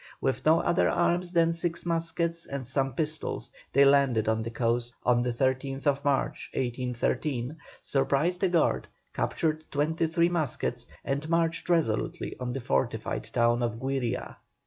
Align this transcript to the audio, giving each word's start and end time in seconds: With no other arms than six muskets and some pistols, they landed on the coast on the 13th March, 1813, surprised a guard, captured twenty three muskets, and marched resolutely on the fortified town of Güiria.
With 0.19 0.47
no 0.47 0.61
other 0.61 0.89
arms 0.89 1.31
than 1.31 1.51
six 1.51 1.85
muskets 1.85 2.47
and 2.47 2.65
some 2.65 2.95
pistols, 2.95 3.51
they 3.71 3.85
landed 3.85 4.27
on 4.27 4.41
the 4.41 4.49
coast 4.49 4.95
on 5.05 5.21
the 5.21 5.29
13th 5.29 5.85
March, 6.03 6.49
1813, 6.55 7.57
surprised 7.83 8.43
a 8.43 8.49
guard, 8.49 8.87
captured 9.13 9.63
twenty 9.69 10.07
three 10.07 10.29
muskets, 10.29 10.87
and 11.05 11.29
marched 11.29 11.69
resolutely 11.69 12.35
on 12.39 12.53
the 12.53 12.61
fortified 12.61 13.25
town 13.25 13.61
of 13.61 13.75
Güiria. 13.75 14.37